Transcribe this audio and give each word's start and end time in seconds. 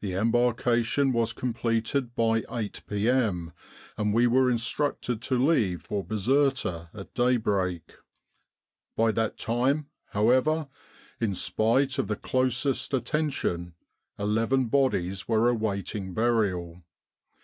The 0.00 0.14
embarkation 0.14 1.12
was 1.12 1.32
completed 1.32 2.16
by 2.16 2.42
8 2.50 2.82
p.m., 2.88 3.52
and 3.96 4.12
we 4.12 4.26
were 4.26 4.50
instructed 4.50 5.22
to 5.22 5.38
leave 5.38 5.82
for 5.82 6.04
Bizerta 6.04 6.88
at 6.92 7.14
daybreak. 7.14 7.94
By 8.96 9.12
that 9.12 9.38
time, 9.38 9.86
however, 10.06 10.66
in 11.20 11.36
spite 11.36 12.00
of 12.00 12.08
the 12.08 12.16
closest 12.16 12.92
attention, 12.92 13.74
43 13.74 13.74
With 13.74 13.78
the 13.78 13.86
R.A.M.C. 13.86 14.18
in 14.18 14.30
Egypt 14.30 14.52
eleven 14.52 14.66
bodies 14.66 15.28
were 15.28 15.48
awaiting 15.48 16.12
burial. 16.12 16.82